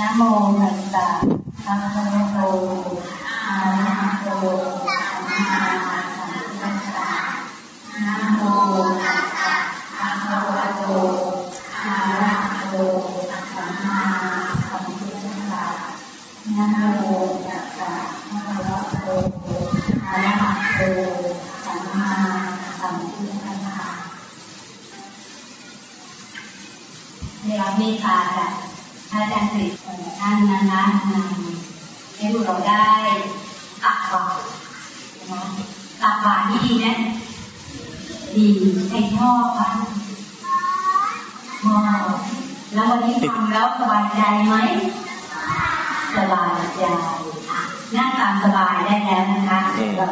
[0.00, 0.22] นะโม
[0.60, 1.06] ตัสสะ
[1.64, 2.38] ภะคะวะโต
[3.46, 4.28] อะระหะโต
[4.86, 5.70] สัมมา
[6.16, 7.10] สัมพุทธัสสะ
[8.04, 8.40] นะโม
[9.04, 9.52] ตัสสะ
[9.98, 10.82] ภะคะวะโต
[11.84, 12.74] อะระหะโต
[13.54, 14.00] สัมมา
[14.68, 15.64] สัมพุทธัสสะ
[16.56, 16.64] นะ
[16.96, 17.02] โม
[17.46, 17.90] ตัสสะ
[18.30, 19.08] ภะคะวะโต
[20.06, 20.80] อะระหะโต
[21.64, 22.10] สัมมา
[22.80, 23.88] สัมพุทธัสสะ
[27.42, 28.59] ได้รับเมตตาจาก
[29.10, 29.68] พระอาจารย์สิริ
[30.20, 30.82] ท่านนะคะ
[32.16, 32.86] ให้พวกเราได้
[33.82, 34.42] ตักบาตร
[35.30, 35.40] นะ
[36.02, 36.94] ตักบาตรที่ดีนะ
[38.34, 38.46] ดี
[38.88, 39.70] ใครชอบคะ
[41.62, 42.06] ชอบ
[42.74, 44.54] แล้ววันนี้ทำแล้วสบายใจไหม
[46.16, 46.82] สบายใจ
[47.96, 50.08] นั่งตามสบายได้แล้วนะคะเรา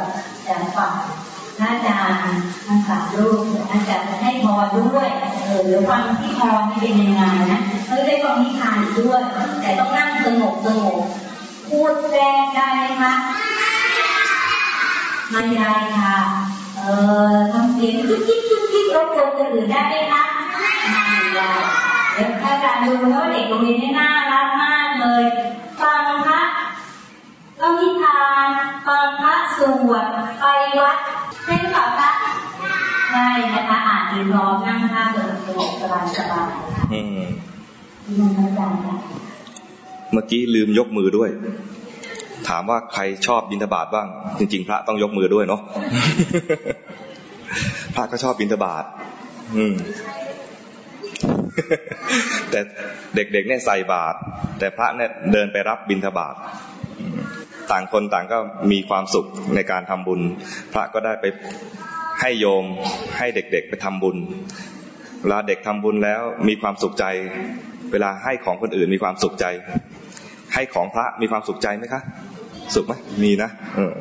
[0.46, 0.93] จะฟัง
[1.59, 2.21] พระอาจารย์
[2.67, 5.09] ทั้งสามรูปอาจารย์จะให้พรด้วย
[5.45, 7.23] เออหรือฟังที่พรนี่เป็นยังไง
[7.53, 9.23] นะเฮ้ยได้ฟังนิทานด้วย
[9.61, 10.97] แต่ต้องนั่งสงบสงบ
[11.69, 13.15] พูดแทรกได้ไหมคะ
[15.30, 16.16] ไม่ได้ค่ะ
[16.77, 16.82] เอ
[17.35, 20.23] อทำเสียงคิดคิดคิดคิดรบกวนคนอื่นได้ไหมคะ
[20.59, 20.71] ไม่
[21.35, 21.51] ได้
[22.15, 25.25] เดี๋ยวถ้าการดูแล้วเด็กโรงเรียนนี่น่ารักมากเลย
[25.80, 26.43] ฟังพระ
[27.59, 28.49] ก็นิทาน
[28.87, 30.04] ฟังพระสวด
[30.41, 30.45] ไป
[30.80, 30.99] วัด
[31.49, 32.10] ใช่หรือเปล่าคะ
[33.10, 36.46] ใช่นะคะอ่านดีร้อมนั่งท่าเดินสงบสบายสบาย
[36.77, 37.21] ค่ะอืม
[38.04, 38.95] ที่นั่นอาจารย์ค่ะ
[40.13, 41.30] เมื่อกี้ลืมยกมือด้วย
[42.49, 44.07] ถามว่าใครชอบบิณฑบาตบ้าง
[44.38, 45.60] จริง ๆ พระต้องยกมือด้วยเนาะ
[47.95, 48.85] พระก็ชอบบิณฑบาต
[49.57, 49.74] อืม
[52.51, 52.60] แต่
[53.15, 54.16] เด็กๆเนี่ยใส่บาตร
[54.59, 56.35] แต่พระเนี่ยเดินไปรับบิณฑบาต
[57.01, 57.19] อืม
[57.73, 58.38] ต่างคนต่างก็
[58.73, 60.21] มีความสุขในการทำบุญ
[60.73, 61.24] พระก็ได้ไป
[62.21, 62.65] ให้โยม
[63.16, 64.16] ให้เด็กๆไปทำบุญ
[65.22, 67.05] เวลาเด็กทำบุญแล้วมีความสุขใจ
[67.93, 69.47] เวลาให้ของคนอื่นมีความสุขใจ
[70.55, 72.03] ให้ของพระมีความสุขใจไหมคะ
[72.75, 73.93] สุขไหมมีนะเออ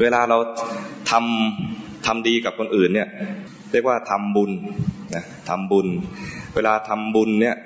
[0.00, 0.38] เวลาเรา
[1.10, 3.08] ทำทำดีกับคนอื่นเนี่ย
[3.72, 4.50] เรียกว่าทำบุญ
[5.14, 5.86] นะทำบุญ
[6.54, 7.56] เวลาทำบุญเนี่ย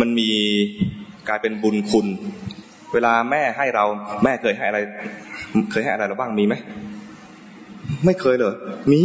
[0.00, 0.30] มันมี
[1.28, 2.06] กลายเป็นบุญคุณ
[2.92, 3.84] เวลาแม่ให้เรา
[4.24, 4.80] แม่เคยให้อะไร
[5.70, 6.54] เคยให้อะไรเราบ้างมีไหม
[8.04, 8.54] ไม่เคยเลย
[8.92, 9.02] มี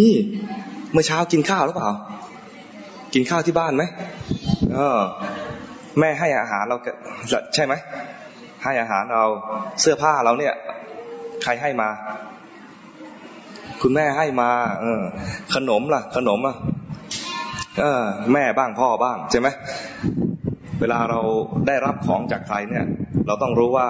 [0.91, 1.89] เมื่อเช้ากินข้าวหรือเปล่า
[3.13, 3.83] กินข้าวที่บ้านไหม
[4.75, 4.99] เออ
[5.99, 6.77] แม่ให้อาหารเรา
[7.55, 7.73] ใช่ไหม
[8.63, 9.25] ให้อาหารเรา
[9.81, 10.53] เสื้อผ้าเราเนี่ย
[11.43, 11.89] ใครให้มา
[13.81, 14.49] คุณแม่ให้มา
[14.81, 15.01] เออ
[15.55, 16.55] ขนมล่ะ ขนมอะ
[17.79, 18.03] เออ
[18.33, 19.47] แม่บ้างพ่อบ้างใช่ไหม
[20.79, 21.19] เวลาเรา
[21.67, 22.85] ได้รับของจากใครเนี่ย
[23.27, 23.87] เราต้องรู้ว่า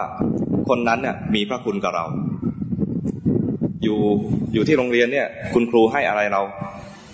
[0.70, 2.06] คนนั้นเนี่ยมีพระคุณกับเรา
[3.84, 4.00] อยู่
[4.54, 6.42] อยู่ที่โรงเรียนเนี่ย คุณครูให้อะไรเรา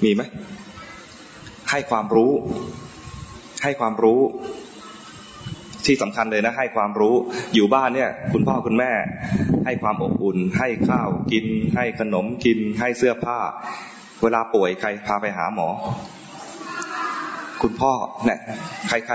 [0.04, 0.22] มีไหม
[1.72, 2.32] ให้ความรู้
[3.64, 4.20] ให้ความรู้
[5.86, 7.16] ที่สำคัญเลยนะ ให้ความรู้
[7.56, 8.92] อยู่บ้านเนี่ย คุณพ่อคุณแม่
[9.66, 13.40] ให้ความอบอุ่น ให้ข้าวกิน ให้ขนมกิน ให้เสื้อผ้า
[14.24, 15.68] เวลาป่วยใครพาไปหาหมอ
[17.66, 17.94] คุณพ่อ
[18.26, 18.40] เนี่ย
[18.88, 19.14] ใครใคร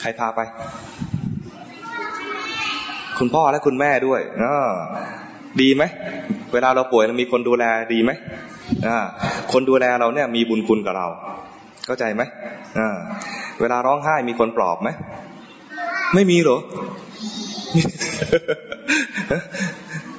[0.00, 0.40] ใครพาไป
[3.18, 4.70] คุณพ่อและคุณแม่ด้วยเออ
[5.60, 5.82] ดีไหม
[6.52, 7.64] เวลาเราป่วยเรามีคนดูแล
[7.94, 8.10] ดีไหม
[8.86, 8.98] อ่า
[9.52, 11.06] คนดูแลเราเนี่ยมีบุญคุณกับเรา
[11.86, 12.22] เข้าใจไหม
[12.78, 12.96] อ่า
[13.60, 14.88] เวลาร้องไห้มีคนปลอบไหม
[16.14, 16.60] ไม่มีเหรอ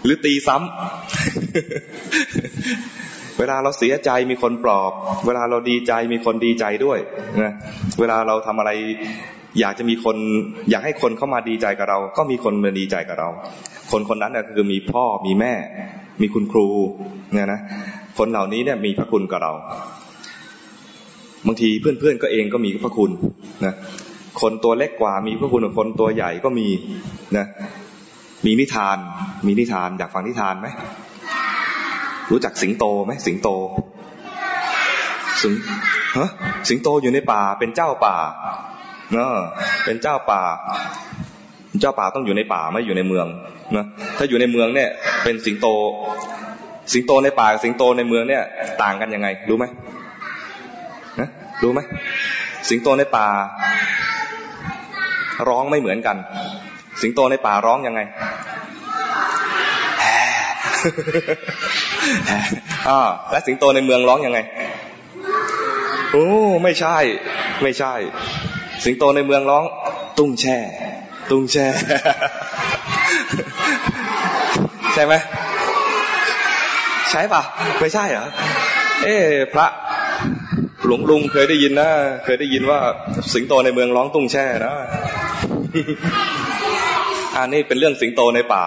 [0.03, 2.08] หรือตีซ้ำ
[3.39, 4.91] เวลาเราเสียใจมีคนปลอบ
[5.25, 6.99] เวลาเราดีใจมีคนดีใจด้วย
[7.41, 7.53] นะ
[7.99, 8.71] เวลาเราทำอะไร
[9.59, 10.17] อยากจะมีคน
[10.69, 13.29] อยากให้คนเข้ามาดีใจกับเรา ก็มีคนมาดีใจกับเรา
[13.91, 15.53] คนคนนั้นน่ะคือมีพ่อมีแม่
[16.21, 16.67] มีคุณครู
[17.33, 17.59] เนี่ยนะ
[18.17, 19.53] คนเหล่านี้เนี่ยมีพระคุณกับเรา
[21.47, 23.11] บางทีเพื่อนๆก็เองก็มีพระคุณ
[23.65, 23.73] นะ
[24.41, 26.67] คนตัวเล็กกว่ามีพระคุณคนตัวใหญ่ก็มี
[27.37, 27.45] นะ
[28.45, 28.97] มีนิทาน
[29.45, 30.67] มีนิทานอยากฟังนิทานไหม
[32.31, 33.49] รู้จักสิงโตไหมสิงโต
[35.41, 35.53] สิง
[36.17, 36.29] ฮะ
[36.69, 38.15] สิงโตอยู่ในป่าเป็นเจ้าป่า
[39.13, 39.35] เนอะ
[39.85, 40.41] เป็นเจ้าป่า
[41.81, 43.27] เจ้าป่าต้องอยู่ในป่าไม่อยู่ในเมือง
[43.75, 43.85] นะ
[44.17, 44.89] ถ้าอยู่ในเมืองเนี่ย
[45.23, 45.67] เป็นสิงโต
[46.93, 48.43] สิงโตในป่ากับสิงโตในเมืองเนี่ย
[48.81, 49.65] ต่างกันยังไง รู้ไหม
[51.19, 51.29] นะ
[51.63, 51.79] รู้ไหม
[52.69, 53.27] สิงโตในป่า
[55.49, 56.17] ร้องไม่เหมือนกัน
[57.01, 58.01] สิงโตในป่าร้องยังไง
[62.89, 62.99] อ่า
[63.31, 64.39] และสิงโตในเมืองร้องยังไง
[66.11, 66.27] โอ้
[66.63, 66.97] ไม่ใช่
[67.63, 67.93] ไม่ใช่
[68.83, 69.63] สิงโตในเมืองร้อง
[70.17, 70.57] ตุ้งแช่
[71.29, 71.65] ตุ้งแช่
[74.93, 75.13] ใช่ไหม
[77.09, 77.41] ใช่ปะ
[77.79, 78.27] ไม่ใช่เหรอ
[79.03, 79.15] เอ๊
[79.53, 79.67] พระ
[80.85, 81.89] หลวงลุงเคยได้ยินนะ
[82.23, 82.79] เคยได้ยินว่า
[83.33, 84.75] สิงโตในเมืองร้องตุ้งแช่นะ
[87.37, 88.63] อันนี้เป็นเรื่องสิงโตในป่า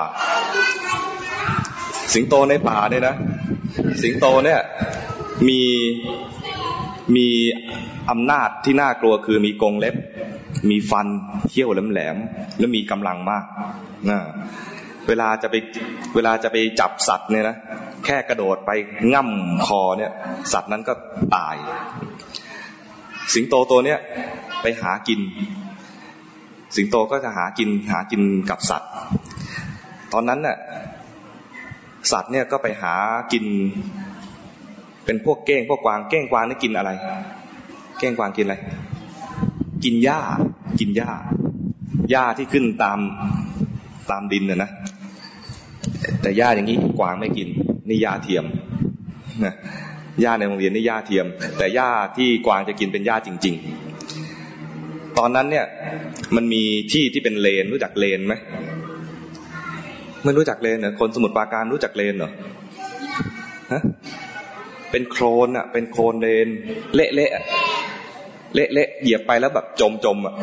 [2.15, 3.17] สิงโตในป่าเนี่ยนะ
[4.03, 4.61] สิงโตเนี่ย
[5.49, 5.61] มี
[7.17, 7.27] มี
[8.11, 9.95] อำนาจที่น่ากลัวคือมีกรงเล็บ
[10.71, 11.07] มีฟัน
[11.51, 13.45] เขี้ยวแหลมๆและมีกำลังมาก
[14.11, 14.19] นะ
[15.09, 15.55] เวลาจะไป
[16.15, 17.57] เวลาจะไปจับสัตว์เนี่ยนะ
[18.05, 18.71] แค่กระโดดไป
[19.13, 20.13] ง่ำคอเนี่ย
[20.53, 20.95] สัตว์นั้นก็
[21.37, 21.57] ตาย
[23.35, 23.99] สิงโตตัวเนี้ย
[24.63, 25.21] ไปหากิน
[26.77, 28.91] สิงโตก็จะหากินหากินกับสัตว์
[30.13, 30.57] ตอนนั้นน่ะ
[32.11, 32.95] สัตว์เนี่ยก็ไปหา
[33.33, 33.45] กิน
[35.05, 36.91] เป็นพวกเก้งพวกกวางเก้งกวางนี่กินอะไร
[37.99, 38.57] เก้งกวางกินอะไร
[39.85, 40.21] กินหญ้า
[40.81, 41.11] กินหญ้า
[42.11, 42.99] หญ้าที่ขึ้นตาม
[44.11, 44.71] ตามดินนะนะ
[46.23, 47.49] แต่หญ้าอย่างนี้กวางไม่กิน
[47.89, 48.45] นี่หญ้าเทียม
[49.45, 49.55] นะ
[50.21, 51.27] หญ้าในโรงเรียนนี่หญ้าเทียม
[51.59, 53.55] แต่หญ้าที่กวางจะกินเป็นหญ้าจริง
[54.37, 55.67] ๆ ตอนนั้นเนี่ย
[56.37, 56.63] มันมี
[56.93, 58.35] ที่ที่เป็นเลนรู้จักเลนไหม
[60.25, 62.31] ไม่รู้จักเลนเหรอคนสมุทรปราการรู้จักเลนเหรอ
[63.73, 63.83] ฮะ
[64.91, 66.49] เป็นโครนอะ เป็นโครนเลน
[66.95, 67.31] เละเละ
[68.55, 70.35] เละเละเหยียบไปแล้วแบบจมจมอะ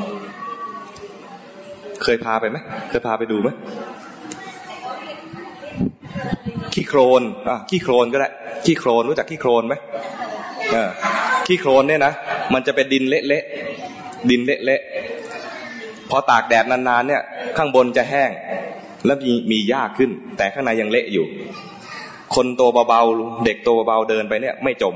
[2.04, 2.58] เคยพาไปไหม
[2.90, 3.50] เคยพาไปดูไหม
[6.74, 8.30] ขี้โครนอะขี้โครนก็ได้
[8.66, 9.76] ขี้โครนรู้จักขี้โครนไหม
[10.74, 10.90] อ่า
[11.48, 12.14] ขี้โครนเนี่ยนะ
[12.54, 13.44] มันจะเป็นดินเละเละ
[14.30, 14.82] ดินเละเละ
[16.10, 17.22] พอตากแดดนานๆเนี่ย
[17.58, 18.30] ข้างบนจะแห้ง
[19.06, 21.26] แล้วมีมีหญ้าขึ้น แต่ข้างในยังเละอยู่
[22.36, 24.96] คนตัวเบาๆเด็กตัวเบาๆเดินไปเนี่ย ไม่จม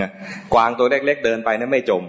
[0.00, 0.10] นะ
[0.54, 2.02] กวางตัวเล็กๆเดินไปเนี่ยไม่จม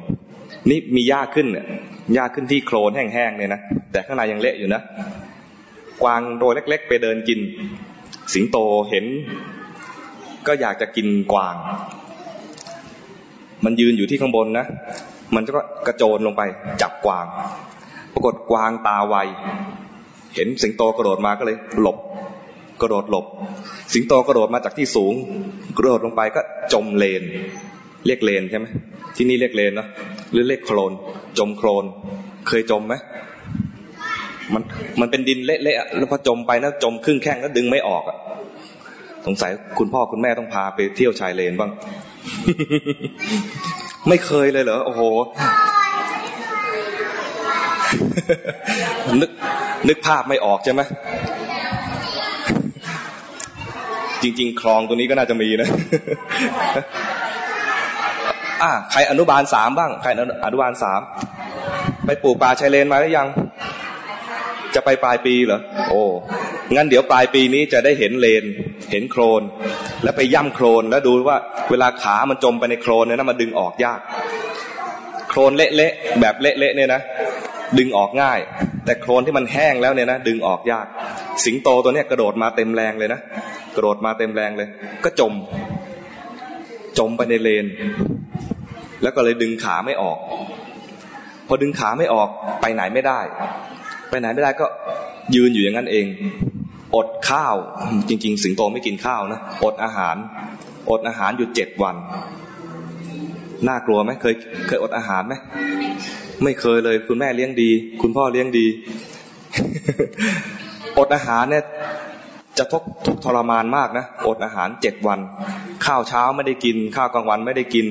[0.70, 1.66] นี่มีหญ้าขึ้นเนี่ย
[2.14, 3.62] หญ้าขึ้นที่โคลนแห้งๆเนี่ยนะ
[3.92, 4.82] แต่ข้างในยังเละอยู่นะ
[6.04, 7.40] กวางตัวเล็ก ๆ ไปเดินกิน
[8.34, 8.58] สิงโต
[8.90, 9.06] เห็น
[10.48, 11.56] ก็อยากจะกินกวาง
[13.66, 14.66] มันยืนอยู่ที่ข้างบนนะ
[15.36, 16.42] มันก็กระโจนลงไป
[16.82, 17.26] จับกวาง
[18.14, 19.16] ปรากฏกวางตาไว
[20.36, 21.98] เห็นสิงโตกระโดดมาก็เลยหลบ
[22.82, 23.26] กระโดดหลบ
[23.94, 25.14] สิงโตกระโดดมาจากที่สูง
[25.78, 26.42] กระโดดลงไปก็
[26.74, 27.24] จมเลน
[28.06, 28.66] เรียกเลนใช่ไหม
[29.16, 29.88] ที่นี่เรียกเลนเนาะ
[30.32, 30.92] หรือเรียกโคลน
[31.40, 31.86] จมโคลน
[32.48, 32.94] เคยจมไหม
[34.54, 34.64] มัน
[35.00, 38.18] มันเป็นดินเละๆแล้วพอจมไปนะจมครึ่งแข้งแล้วดึงไม่ออกอะ
[39.26, 41.72] สงสัยคุณพ่อคุณแม่ต้องพาไปเที่ยวชายเลนบ้าง
[44.10, 45.02] ไม่เคยเลยเหรอโอ้โห
[49.22, 49.32] นึก
[49.88, 50.82] นึกภาพไม่ออกใช่ไหม
[54.22, 55.70] จริง ๆ คลองตัวนี้ก็น่าจะมีนะ
[58.64, 60.10] อ่าใครอนุบาลสามบ้าง ใคร
[60.46, 61.02] อนุบาลสาม
[62.06, 63.28] ไปปลูกป่าชายเลนมาหรือยัง
[64.76, 65.60] จะไปปลายปีเหรอ
[65.90, 66.02] โอ้
[66.76, 68.44] งั้นเดี๋ยวปลายปีนี้จะได้เห็นเลน
[68.92, 69.42] เห็นโครน
[70.04, 71.38] แล้วไปย่ำโครน แล้วดูว่า
[71.70, 74.00] เวลาขามันจมไปในโครนเนี่ยนะมันดึงออกยาก
[75.30, 77.02] โครนเละๆ แบบเละๆเนี่ยนะ
[77.78, 78.40] ดึงออกง่าย
[78.90, 80.86] แต่โครนที่มันแห้งแล้วเนี่ยนะดึงออกยาก
[81.46, 83.20] สิงโตตัวเนี้ยกระโดดมาเต็มแรงเลยนะ
[83.76, 84.68] กระโดดมาเต็มแรงเลย
[85.04, 85.34] ก็จม
[87.00, 87.66] จมไปในเลน
[89.04, 90.18] แล้วก็เลยดึงขาไม่ออก
[91.48, 92.30] พอดึงขาไม่ออก
[92.62, 93.20] ไปไหนไม่ได้
[94.10, 94.66] ไปไหนไม่ได้ก็
[95.36, 96.06] ยืนอยู่อย่างนั้นเอง
[96.96, 97.56] อดข้าว
[98.10, 100.16] จริง ๆ สิงโตไม่กินข้าวนะอดอาหาร
[100.90, 101.96] อดอาหารอยู่เจ็ดวัน
[103.68, 104.36] น่ากลัวไหมเคย
[104.68, 105.34] เคยอดอาหารไหม
[106.44, 107.70] ไม่เคยเลย คุณแม่เลี้ยงดี
[108.02, 108.66] คุณพ่อเลี้ยงดี
[110.98, 111.64] อดอาหารเนี่ย
[112.58, 115.20] จะทุกทุกทรมานมากนะอดอาหารเจ็ดวัน
[115.86, 117.86] ข้าวเช้าไม่ได้กิน ข้าวกลางวันไม่ได้กิน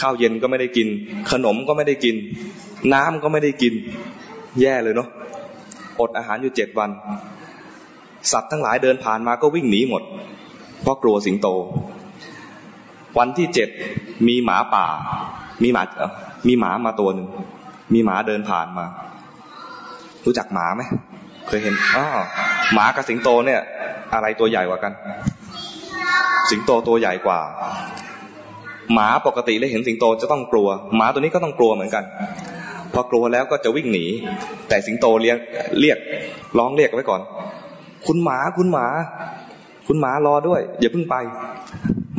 [0.00, 0.88] ข้าวเย็นก็ไม่ได้กิน
[1.30, 2.16] ขนมก็ไม่ได้กิน
[2.92, 3.74] น้ำก็ไม่ได้กิน
[4.60, 5.08] แย่เลยเนาะ
[6.00, 6.90] อดอาหารอยู่เจ็ดวัน
[8.32, 10.02] สัตว์ทั้งหลายเดินผ่านมาก็วิ่งหนีหมด
[10.82, 11.48] เพราะกลัวสิงโต
[13.18, 13.68] วันที่เจ็ด
[14.28, 14.84] มีหมาป่า
[15.62, 16.12] มีหมาเออ
[16.46, 17.28] มีหมามาตัวหนึ่ง
[17.92, 18.86] มีหมาเดินผ่านมา
[20.24, 20.82] รู้จักหมาไหม
[21.46, 22.04] เคยเห็นอ๋อ
[22.74, 23.60] หมากับสิงโตเนี่ย
[24.14, 24.92] อะไรตัวใหญ่กว่ากัน
[26.50, 27.38] สิงโตตัวใหญ่กว่า
[28.92, 32.04] หมาปกติเลยเห็นสิงโตจะต้องกลัว หมาตัวนี้ก็ต้องกลัวเหมือนกัน
[32.94, 34.04] พอกลัวแล้วก็จะวิ่งหนี
[34.68, 35.38] แต่สิงโตเรียก
[35.80, 35.98] เรียก
[36.58, 37.20] ร้องเรียกไว้ก่อน
[38.06, 38.86] คุณหมาคุณหมา
[39.86, 41.16] คุณหมารอด้วย อย่าเพิ่งไป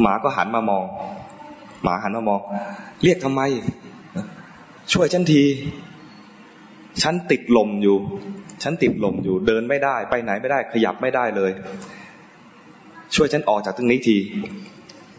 [0.02, 0.84] หมาก็หันมามอง
[1.84, 2.40] หมาหันมามอง
[3.04, 3.42] เรียกทำไม
[4.94, 5.44] ช่วยฉันที
[7.02, 7.98] ฉันติดลมอยู่
[8.64, 11.52] ฉันติดลมอยู่ เดินไม่ได้ ไปไหนไม่ได้ ขยับไม่ได้เลย
[13.16, 14.18] ช่วยฉันออกจากตรงนี้ที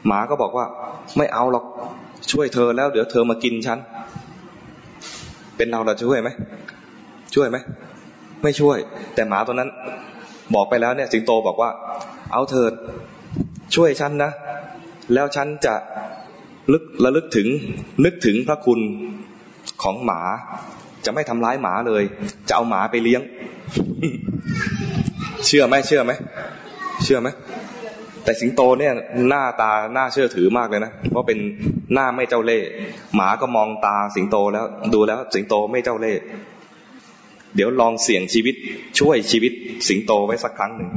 [0.06, 0.66] หมาก็บอกว่า
[1.18, 1.64] ไม่เอาหรอก
[2.32, 3.78] ช่วยเธอแล้ว เดี๋ยวเธอมากินฉัน
[5.56, 6.30] เป็นเราเราจะช่วยไหม
[7.34, 7.56] ช่วยไหม
[8.42, 8.78] ไม่ช่วย
[9.14, 9.70] แต่หมาตัวนั้น
[10.54, 11.70] บอกไปแล้วเนี่ยสิงโตบอกว่า
[12.32, 12.72] เอาเถิด
[13.74, 14.30] ช่วยฉันนะ
[15.14, 15.74] แล้วฉันจะ
[16.72, 17.48] ลึกระลึกถึง
[18.04, 18.80] นึกถึงพระคุณ
[19.82, 20.20] ของหมา
[21.04, 22.02] จะไม่ทำร้ายหมาเลย
[22.48, 23.22] จะเอาหมาไปเลี้ยง
[25.46, 26.12] เชื่อไหมเชื่อไหม
[27.04, 27.28] เชื่อไหม
[28.24, 28.92] แต่สิงโตเนี่ย
[29.28, 31.38] หน้าตาหน้าเชื่อถือมากเลยนะเพราะเป็น
[31.94, 32.68] หน้าไม่เจ้าเล่ห์
[33.14, 36.20] หมาก็มองตาสิงโตแล้วดูแล้ว สิงโตไม่เจ้าเล่ห์
[37.54, 38.54] เดี๋ยวลองเสี่ยงชีวิต
[38.98, 39.52] ช่วยชีวิต
[39.88, 40.90] สิงโตไว้สักครั้งหนึ่ง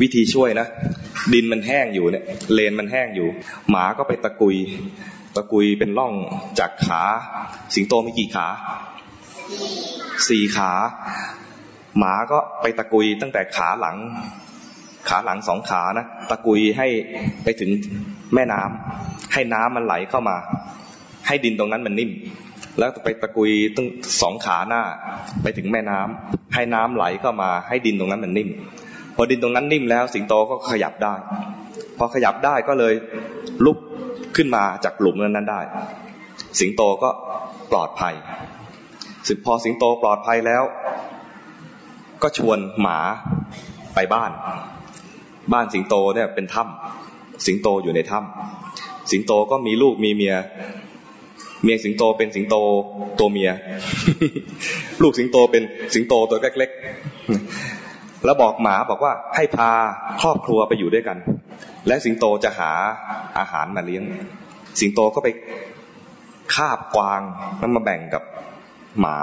[0.00, 0.66] วิธีช่วยนะ
[1.32, 2.24] ดินมันแห้งอยู่เนี่ย
[2.54, 3.28] เลนมันแห้งอยู่
[3.70, 4.56] หมาก็ไปตะกุย
[5.36, 6.12] ตะกุยเป็นร่อง
[6.58, 7.02] จากขา
[7.74, 8.46] สิงโตมีกี่ขา
[10.28, 10.70] สี่ขา
[11.98, 13.96] หมาก็ไปตะกุยตั้งแต่ขาหลัง
[15.08, 16.88] ขาหลังสองขานะตะกุยให้
[17.44, 17.70] ไปถึง
[18.34, 20.36] แม่น้ำให้น้ำมันไหลเข้ามา
[21.26, 22.10] ให้ดินตรงนั้นมันนิ่ม
[22.78, 23.86] แล้วไปตะกุยตั้ง
[24.22, 24.82] สองขาหน้า
[25.42, 28.48] ไปถึงแม่น้ำให้น้ำไหลเข้ามา ให้ดินตรงนั้นมันนิ่ม
[29.16, 31.14] พอดินตรงนั้นนิ่มแล้ว สิงโตก็ขยับได้
[31.98, 32.94] พอขยับได้ก็เลย
[33.64, 33.78] ลุก
[34.36, 35.60] ขึ้นมาจากหลุมนั้นได้
[36.60, 37.10] สิงโตก็
[37.72, 38.14] ปลอดภัย
[39.28, 40.62] สึกพอสิงโตปลอดภัยแล้ว
[42.22, 42.98] ก็ชวนหมา
[43.94, 44.30] ไปบ้าน
[45.52, 50.36] บ้านสิงโตเนี่ยเป็นถ้ำสิงโตอยู่ในถ้ำสิงโตก็มีลูกมีเมีย
[51.64, 52.56] เมียสิงโตเป็นสิงโต
[53.18, 53.50] ตัวเมีย
[55.02, 55.62] ลูกสิงโตเป็น
[55.94, 59.70] สิงโตตัวเล็กๆแล้วบอกหมาบอกว่าให้พา
[60.20, 61.16] ครอบครัวไปอยู่ด้วยกัน
[61.86, 62.72] และสิงโตจะหา
[63.38, 64.02] อาหารมาเลี้ยง
[64.80, 65.28] สิงโตก็ไป
[66.54, 67.20] คาบกวาง
[67.58, 68.22] แล้วมาแบ่งกับ
[69.00, 69.18] หมา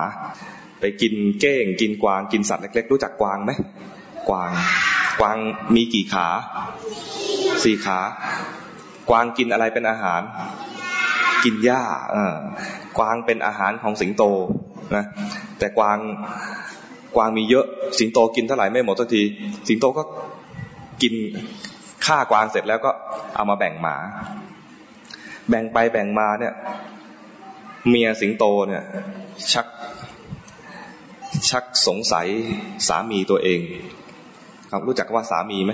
[0.79, 3.51] ไปกินเก้ง กินกวาง กินสัตว์เล็ก ๆ รู้จักกวางไหม
[4.29, 4.51] กวาง
[5.20, 5.38] กวาง
[5.75, 6.27] มีกี่ขา
[7.63, 8.00] สี่ขา
[9.10, 10.22] กวางกินอะไรเป็นอาหาร
[11.43, 12.34] กินหญ้าเออ
[12.98, 14.24] กวางเป็นอาหารของสิงโต
[14.96, 15.05] นะ
[15.60, 15.98] แต่กวาง
[17.15, 17.65] กวางมีเยอะ
[18.00, 19.22] สิงโตกินเท่าไหร่ไม่หมดสักที
[19.67, 20.03] สิงโตก็
[21.01, 21.13] กิน
[22.06, 22.92] ฆ่ากวางเสร็จแล้วก็
[23.36, 23.96] เอามาแบ่งหมา
[25.50, 26.54] แบ่งไปแบ่งมาเนี่ย
[27.90, 28.84] เมียสิงโตเนี่ย
[29.54, 29.68] ชัก
[31.50, 32.28] ชักสงสัย
[32.88, 33.60] สามีตัวเอง
[34.72, 35.72] ครับรู้จักว่าสามีไหม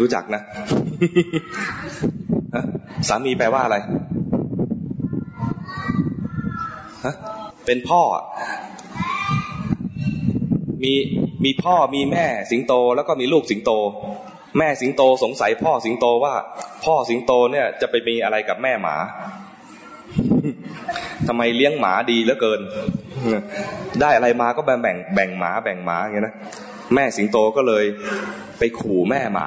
[0.00, 0.42] รู้จักนะ
[3.08, 3.76] สามีแปลว่าอะไร
[7.04, 7.14] ฮะ
[7.66, 8.02] เป็นพ่อ
[10.82, 10.92] มี
[11.44, 13.70] มีพ่อมีแม่สิงโตแล้วก็มีลูกสิงโต
[14.56, 16.34] แม่สิงโตสงสัยพ่อสิงโตว่า
[16.84, 18.96] พ่อสิงโตเนี่ยจะไปมีอะไรกับแม่หมา
[21.28, 22.60] ทำไมเลี้ยงหมาดีเหลือเกิน
[24.00, 26.34] ได้อะไรมาก็แบ่งแบ่งแบ่งหมาแบ่งหมาอย่างนี้นะ
[26.94, 27.84] แม่สิงโตก็เลย
[28.58, 29.46] ไปขู่แม่หมา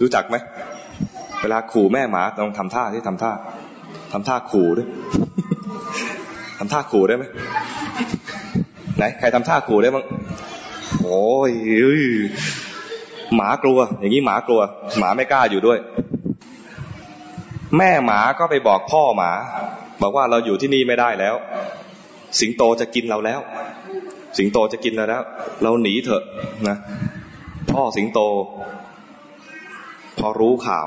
[0.00, 0.36] รู้จักไหม
[1.42, 3.32] เวลาขู่แม่หมาต้องทำท่าที่ทำท่า
[4.12, 4.88] ทำท่าขู่ด้วย
[6.58, 7.24] ทำท่าขู่ได้ไหม
[8.96, 10.04] ไหนใครทำท่าขู่ได้บ้าง
[11.02, 11.50] โอ้ย
[13.36, 14.60] หมากลัว อย่างนี้หมากลัว
[14.98, 15.78] หมาไม่กล้าอยู่ด้วย
[17.76, 19.30] แม่หมาก็ไปบอกพ่อหมา
[20.02, 21.34] บอกว่าเราอยู่ที่นี่ไม่ได้แล้ว
[22.40, 23.40] สิงโตจะกินเราแล้ว
[24.38, 25.22] สิงโตจะกินเราแล้ว
[25.62, 26.22] เราหนีเถอะ
[26.68, 26.76] นะ
[27.72, 28.20] พ่อสิงโต
[30.18, 30.86] พอรู้ข่าว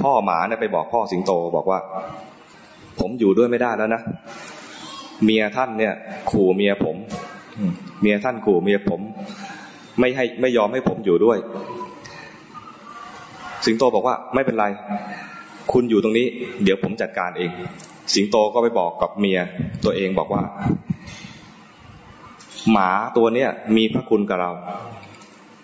[0.00, 1.80] พ่อหมาเนี่ยไปบอกพ่อสิงโตบอกว่า
[3.00, 4.02] ผมอยู่ด้วยไม่ได้แล้วนะ
[5.24, 5.92] เมียท่านเนี่ย
[6.30, 6.96] ขู่เมียผม
[8.00, 9.00] เมียท่านขู่เมียผม
[10.00, 11.38] ไม่ให้ไม่ยอมให้ผมอยู่ด้วย
[13.66, 14.66] สิงโตบอกว่าไม่เป็นไร
[15.72, 16.26] คุณอยู่ตรงนี้
[16.64, 17.50] เดี๋ยวผมจัดการเอง
[18.14, 19.38] สิงโตก็ไปบอกกับเมีย
[19.84, 20.42] ตัวเองบอกว่า
[22.72, 24.50] หมาตัวเนี้ยมีพระคุณกับเรา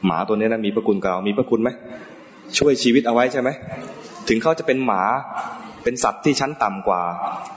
[0.07, 1.71] หมาตัวนี้นะมีพระคุณกับเรา มีพระคุณไหม
[2.59, 3.49] ช่วยชีวิตเอาไว้ใช่ไหม
[4.28, 5.02] ถึงเขาจะเป็นหมา
[5.85, 7.02] เป็นสัตว์ที่ชั้นต่ำกว่า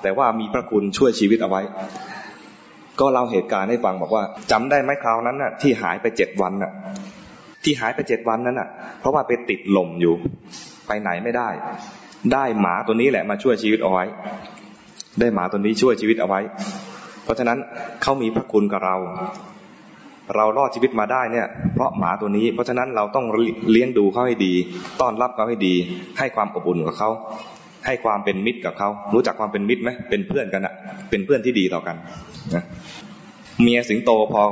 [0.01, 1.62] แต่ว่ามีพระคุณช่วยชีวิตเอาไว้
[3.00, 6.71] ก็เล่าเหตุการณ์ให้ฟังบอกว่าจำได้ไหมคราวนั้นน่ะ ที่หายไปเจ็ดวันน่ะ
[7.63, 10.15] ที่หายไปเจ็ดวันนั้นน่ะ เพราะว่าไปติดลมอยู่
[10.88, 11.50] ไปไหนไม่ได้
[12.34, 14.03] ได้หมาตัวนี้แหละมาช่วยชีวิตเอาไว้
[15.20, 16.39] ได้หมาตัวนี้ช่วยชีวิตเอาไว้
[17.24, 17.58] เพราะฉะนั้น
[18.01, 18.96] เขามีพระคุณกับเรา
[20.36, 23.25] เรารอดชีวิตมาได้เนี่ย เพราะหมาตัวนี้ เพราะฉะนั้นเราต้อง
[23.72, 24.53] เลี้ยงดูเขาให้ดี
[25.01, 25.74] ต้อนรับเขาให้ดี
[26.20, 27.10] ให้ความอบอุ่นกับเขา
[27.86, 30.74] ให้ความเป็นมิตรกับเขา รู้จักความเป็นมิตรไหมเป็นเพื่อนกันอะ
[31.10, 31.96] เป็นเพื่อนที่ดีต่อกัน
[32.56, 32.63] นะ
[33.62, 34.44] เมียสิงโตพอ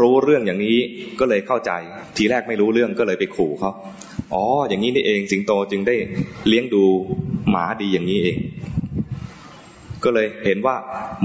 [0.00, 0.78] รู้เรื่องอย่างนี้
[1.20, 1.72] ก็เลยเข้าใจ
[2.16, 3.72] ทีแรกไม่รู้เรื่องก็เลยไปขู่เขา
[4.32, 5.96] อ๋อ อย่างนี้นี่เองสิงโตจึงได้
[6.48, 6.84] เลี้ยงดู
[7.50, 8.36] หมาดีอย่างนี้เอง
[10.04, 10.76] ก็เลยเห็นว่า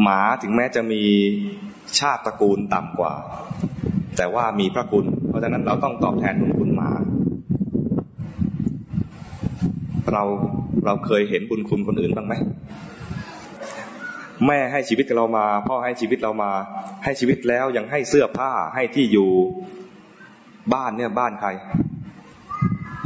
[0.02, 1.04] หมาถึงแม้จะมี
[2.00, 3.14] ชาติตระกูลต่ำกว่า
[4.18, 6.90] แต่ว่ามีพระคุณ เพราะฉะนั้นเราต้องตอบแทนบุญคุณหมา
[10.14, 10.24] เรา
[10.86, 12.34] เราเคยเห็นบุญคุณคนอื่นบ้างไหม
[14.48, 16.52] แม่ให้ชีวิตเรามา พ่อให้ชีวิตเรามา
[17.04, 19.30] ให้ชีวิตแล้วยังให้เสื้อผ้าให้ที่อยู่
[20.74, 21.50] บ้านเนี่ยบ้านใคร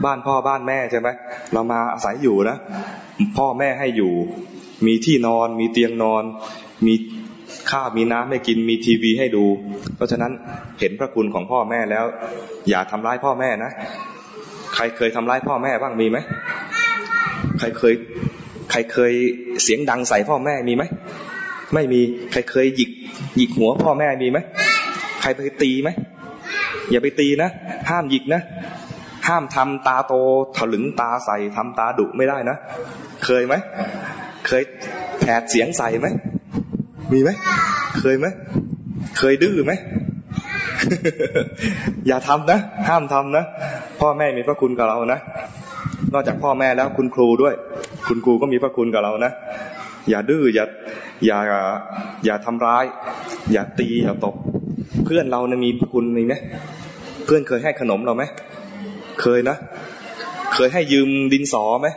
[0.06, 1.10] บ้านพ่อบ้านแม่ใช่ไหม
[1.54, 2.58] เรามาอาศัยอยู่นะ
[3.38, 4.14] พ่อแม่ให้อยู่
[4.86, 6.24] มีที่นอน มีเตียงนอน
[6.86, 6.94] มี
[7.72, 9.46] ข้าวมีน้ำให้กินมีทีวีให้ดู
[9.96, 10.32] เพราะฉะนั้น
[10.80, 12.06] เห็นพระคุณของพ่อแม่แล้ว
[12.70, 13.72] อย่าทำร้ายพ่อแม่นะ
[14.76, 16.18] ใครเคยทำร้ายพ่อแม่บ้างมีไหม
[17.60, 17.94] ใครเคย
[18.72, 19.14] ใครเคย
[19.64, 20.84] เสียงดังใส่พ่อแม่มีไหม
[21.74, 22.90] ไม่มีใครเคยหยิก
[23.38, 24.40] หยิกหัวพ่อแม่มีไหม
[25.22, 25.90] ใครไปตีไหม
[26.92, 27.50] อย่าไปตีนะ
[27.90, 28.42] ห้ามหยิกนะ
[29.28, 30.14] ห้ามทำตาโต
[30.58, 32.58] ถลึงตาใส่ทำตาดุไม่ได้นะ
[33.26, 33.54] เคยไหม
[34.48, 34.64] เคย
[35.20, 36.08] แผดเสียงใส่ไหม
[37.14, 37.30] มีไหม
[38.00, 38.28] เคยไหม
[39.18, 39.74] เคยดื้อไหม
[42.08, 43.46] อย่าทำนะ ห้ามทำนะ
[44.00, 45.20] พ่อแม่มีพระคุณกับเรานะ
[46.14, 47.54] นอกจากพ่อแม่แล้วคุณครูด้วย
[48.08, 49.32] คุณครูก็มีพระคุณกับเรานะ
[50.10, 50.66] อย่าดื้ออย่า
[51.26, 51.40] อย่า
[52.26, 52.84] อย่าทำร้าย
[53.54, 54.36] อย่าตีอย่าตบ
[55.06, 56.34] เพื่อนเรานี่ยมีคุณมีไหม
[57.26, 58.24] เพื่อนเคยให้ขนมเราไหม
[59.22, 59.58] เคยนะ
[60.54, 61.88] เคยให้ยืมดินสอไหม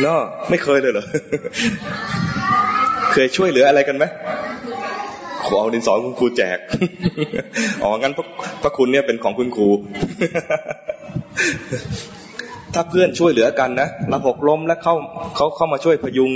[0.00, 1.06] เนาะไม่เคยเลยเหรอ
[3.12, 4.04] เคยช่วยเหลืออะไรกันไหม
[5.46, 6.58] ขอเอาดินสอคุณครูแจก
[7.82, 8.26] อ๋อ งั้นพระ
[8.62, 9.68] พระคุณเนี่ยเป็นของคุณครู
[12.74, 14.94] ถ้าเพื่อนช่วยเหลือกันนะเราหกล้มแล้วเข้า
[15.36, 16.32] เขาเข้ามาช่วยพยุง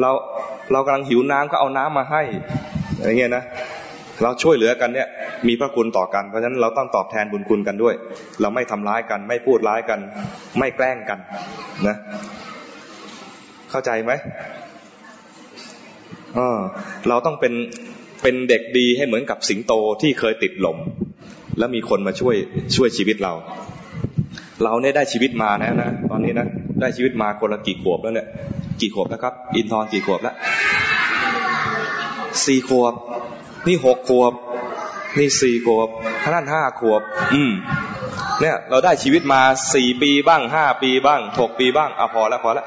[0.00, 0.10] เรา
[0.72, 2.22] เรากำลังหิวน้ำก็เอาน้ำมาให้
[2.98, 3.44] อะไรเงี้ยนะ
[4.22, 5.08] เราช่วยเหลือกันเนี่ย
[5.48, 7.94] มีพระคุณต่อกันเพราะฉะนั้นเราต้องตอบแทนบุญคุณกันด้วย
[8.40, 10.00] เราไม่ทำร้ายกัน ไม่พูดร้ายกัน
[10.58, 11.18] ไม่แกล้งกัน
[11.86, 11.96] นะ
[13.70, 14.12] เข้าใจไหม
[16.38, 16.58] ออ
[17.08, 17.54] เราต้องเป็น
[18.22, 19.72] เป็นเด็กดีให้เหมือนกับสิงโต
[20.02, 20.78] ที่เคยติดหล่ม
[21.58, 22.36] แล้วมีคนมาช่วย
[22.76, 23.32] ช่วยชีวิตเรา
[24.64, 26.46] เราเนี่ยได้ชีวิตมานะนะตอนนี้นะ
[26.80, 28.28] ได้ชีวิตมาคนละกี่ขวบแล้วเนี่ย
[28.80, 30.34] กี่ขวบแล้วครับ อินทร์กี่ขวบแล้ว
[32.44, 32.94] สี่ขวบ
[33.66, 34.32] นี่หกขวบ
[35.18, 35.88] นี่สี่ขวบ
[36.22, 37.02] ท่านห้าขวบ
[37.34, 37.52] อืม
[38.40, 39.40] เนี่ย เราได้ชีวิตมา
[39.74, 42.66] สี่ปีบ้างห้าปีบ้างหกปีบ้างอะพอแล้วพอแล้ว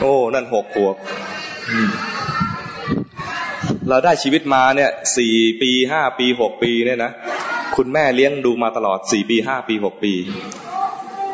[0.00, 0.94] โอ้นั่นหกขวบ
[3.88, 7.12] เราได้ชีวิตมาเนี่ยสี่ปีห้าปีหกปีเนี่ยนะ
[7.76, 10.12] คุณแม่เลี้ยงดูมาตลอดสี่ปีห้าปีหกปี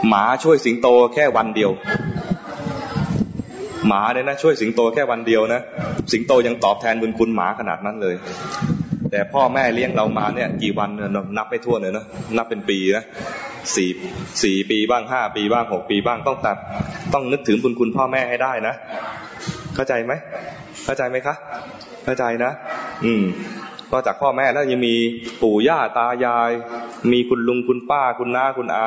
[0.09, 1.71] หมาช่วยสิงโตแค่วันเดียว
[3.89, 5.61] หมาเนี่ยนะช่วยสิงโตแค่วันเดียวนะ
[6.13, 8.15] สิงโตยังตอบแทนบุญคุณหมาขนาดนั้นเลย
[9.11, 10.91] แต่พ่อแม่เลี้ยงเรามาเนี่ยกี่วัน
[11.37, 12.05] นับไม่ทั่วเลยนะ
[12.37, 13.05] นับเป็นปีนะ
[13.75, 13.91] สี่
[14.43, 16.57] สี่ปีบ้างห้าปีบ้างหกปีบ้างต้องตัด
[17.15, 18.75] ต้องนึกถึงบุญคุณพ่อแม่ให้ได้นะ
[19.75, 20.13] เข้าใจไหม
[20.85, 21.35] เข้าใจไหมคะ
[22.05, 22.51] เข้าใจนะ
[23.05, 23.25] อืม
[23.91, 24.95] ก็จากพ่อแม่แล้วยังมี
[25.43, 26.51] ปู่ย่าตายาย
[27.13, 28.87] มีคุณลุงคุณป้าคุณน้าคุณอา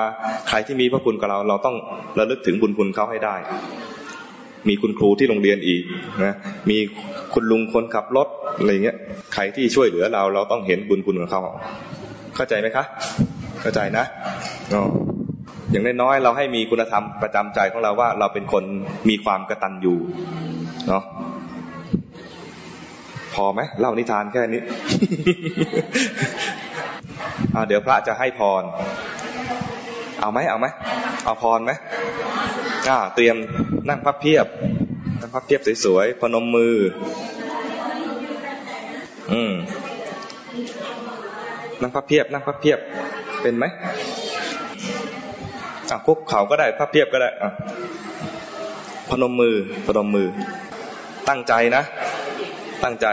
[0.50, 1.76] ใครที่มีพระคุณกับเรา เราต้อง
[2.20, 3.36] ระลึกถึงบุญคุณเขาให้ได้
[4.70, 5.82] มีคุณครูที่โรงเรียนอีก
[6.24, 6.34] นะ
[6.70, 6.78] มี
[7.34, 8.98] คุณลุงคนขับรถอะไรเงี้ย
[9.34, 11.42] ใครที่ช่วยเหลือเราเราต้องเห็นบุญคุณของเขา
[12.36, 12.84] เข้าใจไหมคะ
[13.62, 14.06] เข้าใจนะ
[14.74, 14.84] อ๋อ
[15.72, 18.64] อย่างน้อยๆเราให้มีคุณธรรมประจำใจของเราว่า เราเป็นคน
[19.10, 19.98] มีความกระตันอยู่
[20.88, 21.04] เนาะ
[23.34, 24.62] พอไหมเล่านิทานแค่นี้
[27.68, 28.64] เดี๋ยวพระจะให้พร
[30.22, 30.68] เอาไหมเอาไหม
[31.26, 31.72] เอาพรไหม
[32.88, 33.36] อ่าเตรียม
[33.90, 34.48] นั่งพับเพียบ
[35.20, 36.76] นั่งพับเพียบสวยๆพนมมือ
[39.32, 39.54] อืม
[41.82, 42.80] นั่งพับเพียบ นั่งพับเพียบ
[43.42, 43.66] เป็นไหม
[45.90, 47.52] อะคุกเข่าก็ได้พับเพียบก็ได้อะ
[49.10, 50.28] พนมมือพนมมือ
[51.30, 51.84] ตั้งใจนะ
[52.84, 53.08] ตั้งใจ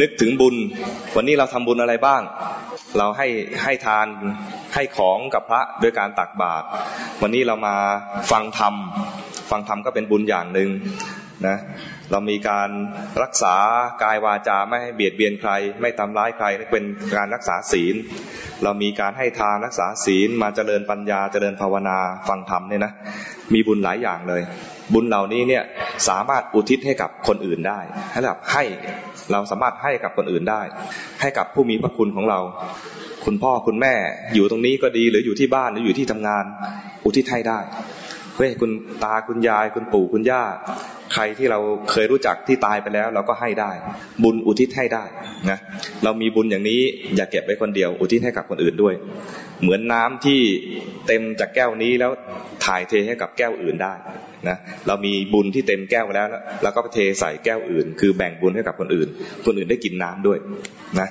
[0.00, 0.56] นึกถึงบุญ
[1.16, 2.22] วันนี้เราทำบุญอะไรบ้าง
[2.98, 3.28] เราให้
[3.62, 4.06] ให้ทาน
[4.74, 6.64] ให้ของกับพระโดยการตักบาตร
[7.22, 7.76] วันนี้เรามา
[8.30, 8.74] ฟังธรรม
[9.50, 10.70] ฟังธรรมก็เป็นบุญอย่างหนึ่ง
[11.46, 11.56] นะ
[12.10, 12.70] เรามีการ
[13.22, 13.54] รักษา
[14.02, 15.50] กายวาจาไม่ให้เบียดเบียนใคร
[15.80, 16.84] ไม่ทำร้ายใครนี่เป็น
[17.16, 17.94] การรักษาศีล
[18.62, 21.98] เรามีการให้ทานรักษาศีลมาเจริญปัญญาเจริญภาวนา
[22.28, 22.92] ฟังธรรมเนี่ยนะ
[23.54, 24.42] มีบุญหลายอย่างเลย
[24.94, 25.62] บุญเหล่านี้เนี่ย
[26.08, 27.78] สามารถอุทิศให้กับคนอื่นได้
[28.12, 28.62] ให้แบบให้
[29.32, 30.62] เราสามารถให้กับคนอื่นได้
[31.20, 32.40] ให้กับผู้มีพระคุณของเรา
[33.24, 33.94] คุณพ่อคุณแม่
[34.34, 36.44] อยู่ตรงนี้ก็ดีหรืออยู่ที่บ้านหรืออยู่ที่ทำงาน
[37.04, 37.58] อุทิศให้ได้
[38.36, 38.70] เฮ้ยคุณ
[39.04, 40.42] ตาคุณยายคุณปู่คุณย่า
[41.14, 41.58] ใครที่เรา
[41.90, 43.70] เคยรู้จักที่ตายไปแล้ว เราก็ให้ได้
[44.22, 45.04] บุญอุทิศให้ได้
[45.50, 45.58] นะ
[46.04, 46.80] เรามีบุญอย่างนี้
[47.16, 48.94] อย่าเก็บไว้คนเดียว อุทิศให้กับคนอื่นด้วย
[49.62, 50.40] เหมือนน้ำที่
[51.06, 52.10] เต็มจากแก้วนี้แล้ว
[52.64, 53.94] ถ่ายเทให้กับแก้วอื่นได้
[54.48, 56.26] นะเรามีบุญที่เต็มแก้วแล้ว
[56.62, 59.08] แล้วก็ไปเทใส่แก้วอื่น คือแบ่งบุญให้กับคนอื่น
[59.44, 60.38] คนอื่นได้กินน้ำด้วย
[61.00, 61.08] นะ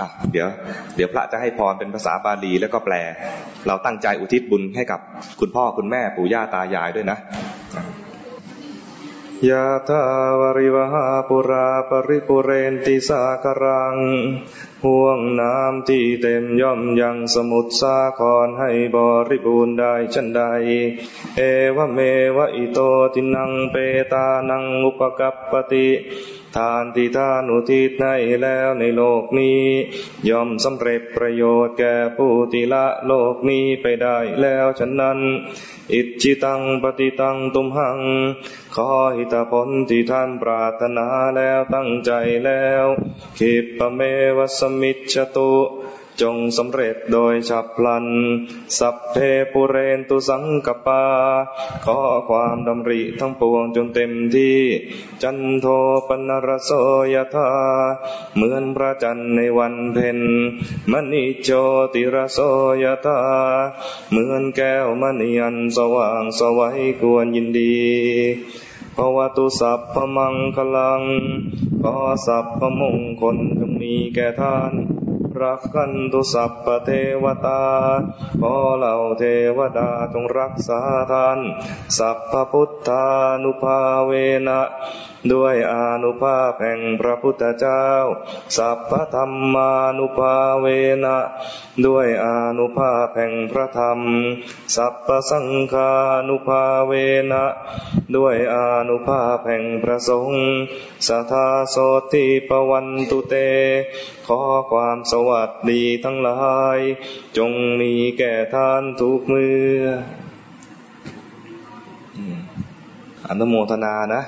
[0.00, 0.48] อะเดี๋ยว
[0.96, 2.94] เดี๋ยวพระจะให้พรเป็นภาษาบาลีแล้วก็แปล
[3.66, 5.00] เราตั้งใจอุทิศบุญให้กับ
[5.40, 7.18] คุณพ่อคุณแม่ปู่ย่าตายายด้วยนะ
[9.50, 10.02] ยะทา
[10.40, 13.96] วริวหาปุราปริปุเรนติสาครัง
[14.84, 18.98] ห่วงน้ำที่เต็มย่อมยังสมุทรสาครให้บ
[19.30, 20.42] ริบูรณ์ได้ชันใด
[21.36, 21.40] เอ
[21.76, 21.98] วเม
[22.36, 22.78] วะอิโต
[23.14, 23.76] ตินังเป
[24.12, 25.88] ตานังอุปกัปปติ
[26.56, 29.62] ทานที่ทานอุทิศให้แล้วในโลกนี้
[30.28, 35.18] ย่อมสำเร็จประโยชน์แก่ผู้ที่ละโลกนี้ไปได้แล้วฉะนั้น
[35.92, 38.00] อิจิตังปฏิตังตุมหัง
[38.74, 42.12] ขอหิตาผลที่ท่านปรารถนาแล้วตั้งใจ
[42.44, 42.84] แล้ว
[43.38, 44.00] ขิปะเม
[44.36, 45.52] วสมิจตุ
[46.22, 48.06] จงสำเร็จโดยฉับพลัน
[48.78, 49.16] สัพเพ
[49.52, 51.02] ปุเรนตุสังกปา
[51.84, 51.98] ขอ
[52.28, 54.58] ความดำริทั้งปวงจนเต็มที่
[55.22, 55.66] จันโท
[56.08, 56.70] ปนรโส
[57.14, 57.50] ยธา
[58.34, 60.18] เหมือนพระจันทร์ในวันเพ็ญ
[60.92, 61.50] มณิโจ
[61.94, 62.38] ติรโส
[62.82, 63.20] ยธา
[64.10, 67.76] เหมือนแก้วมณีอันสว่างสวัยกวนยินดี
[68.96, 71.02] ภวตุสัพพมังคลัง
[71.82, 71.94] ขอ
[72.26, 74.72] สัพพมงคลจงมีแก่ท่าน
[75.42, 76.90] รักกันตุสัพพเท
[77.22, 77.62] วตา
[78.40, 79.22] ขอเหล่าเท
[79.56, 80.80] วดาจงรักษา
[81.12, 81.38] ท่าน
[81.98, 83.04] สัพพพุทธา
[83.42, 84.12] นุภาเว
[84.48, 84.60] นะ
[85.32, 87.84] ด้วยอนุภาพแห่งพระพุทธเจ้า
[88.56, 90.66] สัพพธรรมานุภาเว
[91.04, 91.16] นะ
[91.86, 92.26] ด้วยอ
[92.58, 94.00] นุภาพแห่งพระธรรม
[94.76, 95.90] สัพพสังฆา
[96.28, 96.92] นุภาเว
[97.30, 97.44] นะ
[98.14, 98.56] ด้วยอ
[98.88, 100.44] นุภาพแห่งพระสงฆ์
[101.08, 101.76] สัทธาโส
[102.12, 103.34] ติปวันตุเต
[104.26, 104.40] ขอ
[104.72, 106.78] ความสวัสดีทั้งหลาย
[107.36, 109.84] จงมีแก่ท่านทุกเมื่อ
[113.28, 114.22] อนุโมทนานะ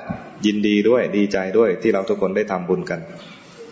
[0.45, 2.99] ยินดีด้วยดีใจด้วยที่เราทุกคนได้ทำบุญกัน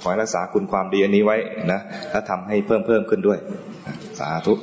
[0.02, 1.38] ขอให้รักษาคุณความดีอันนี้ไว้
[1.72, 1.80] นะ
[2.12, 3.40] และทำให้เพิ่มเพิ่มขึ้นด้วย
[4.20, 4.54] สาธุ